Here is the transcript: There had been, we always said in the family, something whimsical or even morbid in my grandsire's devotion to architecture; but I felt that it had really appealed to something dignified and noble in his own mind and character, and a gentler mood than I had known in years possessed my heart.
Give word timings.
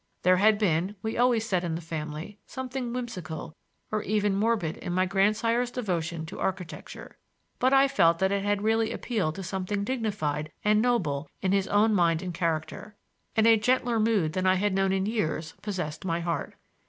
There 0.23 0.37
had 0.37 0.57
been, 0.57 0.95
we 1.03 1.15
always 1.15 1.47
said 1.47 1.63
in 1.63 1.75
the 1.75 1.79
family, 1.79 2.39
something 2.47 2.91
whimsical 2.91 3.55
or 3.91 4.01
even 4.01 4.35
morbid 4.35 4.77
in 4.77 4.93
my 4.93 5.05
grandsire's 5.05 5.69
devotion 5.69 6.25
to 6.25 6.39
architecture; 6.39 7.19
but 7.59 7.71
I 7.71 7.87
felt 7.87 8.17
that 8.17 8.31
it 8.31 8.43
had 8.43 8.63
really 8.63 8.91
appealed 8.91 9.35
to 9.35 9.43
something 9.43 9.83
dignified 9.83 10.51
and 10.65 10.81
noble 10.81 11.29
in 11.43 11.51
his 11.51 11.67
own 11.67 11.93
mind 11.93 12.23
and 12.23 12.33
character, 12.33 12.95
and 13.35 13.45
a 13.45 13.57
gentler 13.57 13.99
mood 13.99 14.33
than 14.33 14.47
I 14.47 14.55
had 14.55 14.73
known 14.73 14.91
in 14.91 15.05
years 15.05 15.53
possessed 15.61 16.03
my 16.03 16.19
heart. 16.19 16.55